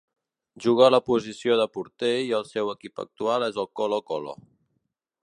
[0.63, 4.35] Juga a la posició de porter i el seu equip actual és el Colo-Colo.